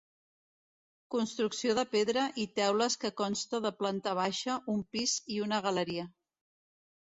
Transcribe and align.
Construcció 1.15 1.75
de 1.79 1.83
pedra 1.91 2.23
i 2.43 2.45
teules 2.61 2.95
que 3.03 3.11
consta 3.21 3.61
de 3.67 3.73
planta 3.83 4.15
baixa, 4.21 4.57
un 4.75 4.83
pis 4.97 5.15
i 5.37 5.39
una 5.47 5.61
galeria. 5.69 6.09